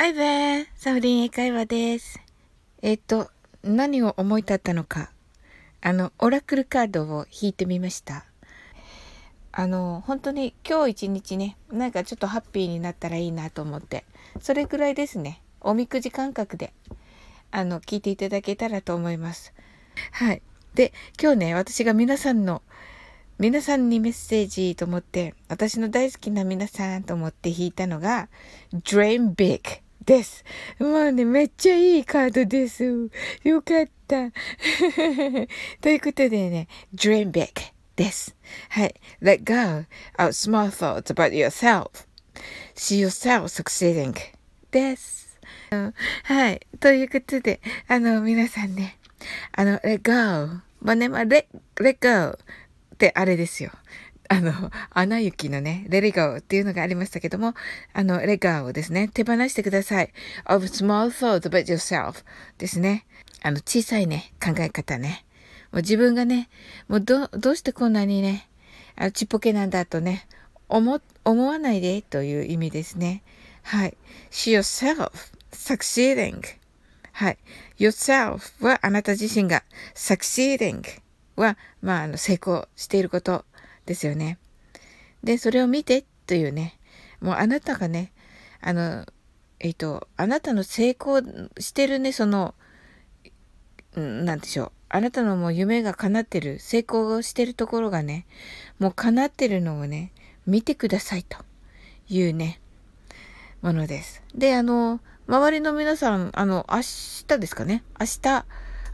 [0.00, 0.64] Hi there!
[0.76, 2.20] サウリン英会話です。
[2.82, 3.32] えっ、と、
[3.64, 5.10] 何を思い立ったのか。
[5.80, 8.24] あの、オラクルカードを引いてみました。
[9.50, 14.04] あの、本当に今日一日ね、なんかちょっとハッピーになったらいいなと思って、
[14.40, 15.42] それぐらいですね。
[15.60, 16.72] おみくじ感覚で、
[17.50, 19.52] あの、聞いていただけたらと思います。
[20.12, 20.42] はい。
[20.74, 22.62] で、今日ね、私が皆さんの
[23.40, 28.28] 皆さんにメッセージと思って、私の大好きな皆さんと思って引いたのが、
[28.72, 30.42] Dream Big です。
[30.78, 32.82] もうね、めっちゃいいカードです。
[33.44, 34.30] よかった。
[35.82, 37.52] ということでね、Dream Big
[37.94, 38.34] です。
[38.70, 38.94] はい。
[39.20, 39.84] Let go
[40.16, 44.14] of small thoughts about yourself.See yourself succeeding
[44.70, 45.38] です。
[46.22, 46.66] はい。
[46.80, 48.96] ということで、あの、皆さんね、
[49.52, 50.00] あの、Let
[50.48, 51.44] go まね、まあ、let,
[51.76, 52.38] let go
[52.94, 53.72] ってあれですよ。
[54.28, 57.54] あの、アナ雪のね、レレガオっていうのがありましたけども、
[57.94, 59.08] あの、レガオですね。
[59.08, 60.12] 手放してください。
[60.44, 62.24] of small thoughts about yourself
[62.58, 63.06] ですね。
[63.42, 65.24] あの、小さいね、考え方ね。
[65.72, 66.50] もう自分がね、
[66.88, 68.48] もうど、どうしてこんなにね、
[68.96, 70.26] あのちっぽけなんだとね、
[70.68, 73.22] 思、思わないでという意味ですね。
[73.62, 73.96] はい。
[74.30, 75.10] see yourself
[75.52, 76.42] succeeding.
[77.12, 77.38] はい。
[77.78, 79.62] yourself はあなた自身が
[79.94, 80.82] succeeding
[81.36, 83.44] は、まあ、あの、成功していること
[83.88, 84.38] ですよね。
[85.24, 86.78] で、それを見てというね、
[87.20, 88.12] もうあなたがね、
[88.60, 89.06] あの、
[89.60, 91.20] えっ、と、あなたの成功
[91.58, 92.54] してるね、その、
[93.96, 94.72] なんでしょう。
[94.90, 98.26] あなたのもう夢が叶ってる、成功してるところがね、
[98.78, 100.12] もう叶ってるのをね、
[100.46, 101.38] 見てくださいと
[102.10, 102.60] いうね、
[103.62, 104.22] ものです。
[104.34, 107.82] で、あの、周りの皆さん、あの、明日ですかね。
[107.98, 108.44] 明日、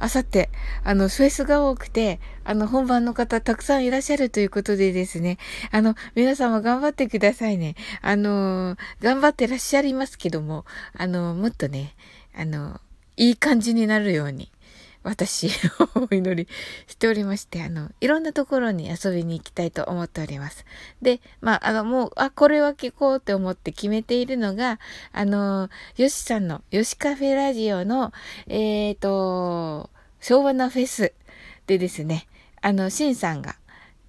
[0.04, 0.50] あさって、
[0.84, 5.38] あの、フェスが多くて、あの、本番の方たくさんいらっしゃるということでですね、
[5.70, 7.74] あの、皆さんも頑張ってくださいね。
[8.02, 11.94] あの、頑張ってらっしゃいますけども、あの、もっとね、
[12.36, 12.82] あの、
[13.16, 14.50] いい感じになるように、
[15.04, 15.50] 私、
[16.10, 16.48] お祈り
[16.86, 20.64] しておりまして、あの、いろんなところに遊びに行きたいと思っております。
[21.00, 24.80] で、まあ、あの、もう、あ、これは聞こうって思って決めているのが、
[25.12, 28.12] あの、ヨシさんの、ヨシカフェラジオの、
[28.48, 29.90] えっ、ー、と、
[30.24, 31.12] 昭和なフェス
[31.66, 32.26] でですね、
[32.62, 33.56] あの、シンさんが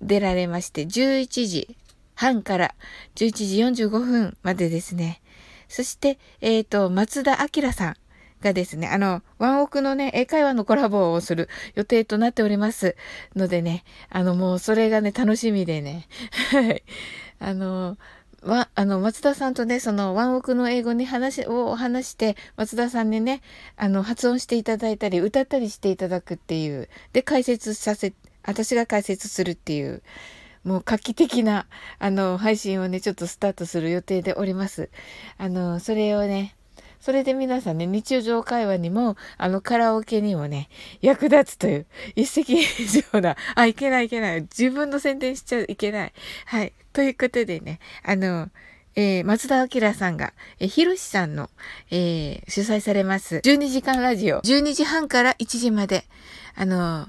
[0.01, 1.75] 出られまして、11時
[2.13, 2.73] 半から
[3.15, 5.21] 11時45分までですね、
[5.67, 7.95] そして、えっ、ー、と、松田明さん、
[8.41, 12.95] がですね、あの、ワンオクのね、英会話のコラボをする予定となっております
[13.35, 16.07] のでね、あの、もうそれがね、楽しみでね、
[16.51, 16.83] はい。
[17.39, 17.97] あの、
[18.45, 23.41] わ、あの、松田さんとね、その、ワンオクの英語に話、を話して、松田さんにね、
[23.75, 28.13] あの、発音していただいたり、歌ったりしていただくっていう、で、解説させ、
[28.44, 30.03] 私が解説するっていう、
[30.63, 31.66] もう画期的な、
[31.97, 34.89] あの、配信をね、ちょっとスタートする予定でおります。
[35.39, 36.56] あの、それをね、
[37.05, 40.69] それで皆さんね、日常会話にも、あの、カラオケにもね、
[41.01, 41.85] 役立つという、
[42.16, 42.66] 一石以
[43.13, 44.41] 上な、あ、いけないいけない。
[44.41, 46.13] 自分の宣伝しちゃいけない。
[46.47, 46.73] はい。
[46.94, 48.49] ということでね、あの、
[48.95, 51.51] えー、松田明さんが、えー、ひろしさんの、
[51.91, 56.05] えー、主催されます、12時間ラジオ、12時半から1時まで、
[56.55, 57.07] あの、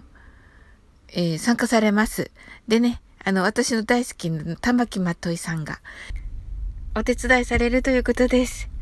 [1.08, 2.30] えー、参加されます。
[2.68, 5.80] でね、あの、私の大好きな玉木まといさんが、
[6.94, 8.75] お手伝いされるということです。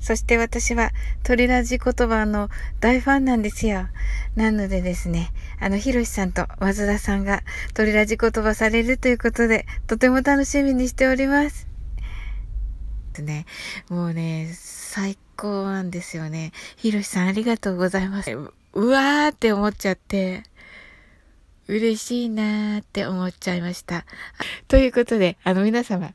[0.00, 0.90] そして私は
[1.22, 2.48] 鳥ラジ言葉の
[2.80, 3.88] 大ファンなんですよ。
[4.36, 7.42] なのでですね、あの、ひろしさんと和田さんが
[7.74, 11.66] 鳥ラジ言葉されるということで、とても楽しみにしております。
[13.22, 13.46] ね、
[13.88, 16.52] もうね、最高なんですよね。
[16.76, 18.30] ひろしさんありがとうございます。
[18.30, 20.44] うわーって思っちゃって、
[21.66, 24.04] 嬉しいなーって思っちゃいました。
[24.68, 26.12] ということで、あの皆様、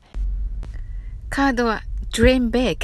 [1.28, 2.78] カードは Dream Big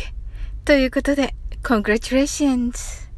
[0.71, 3.09] ということで、Congratulations!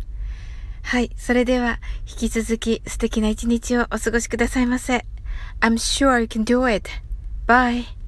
[0.84, 1.10] はい。
[1.18, 5.04] それでは、引き続き素敵な一日をお過ごしくださいませ。
[5.60, 6.88] I'm sure you can do it.
[7.46, 8.01] Bye.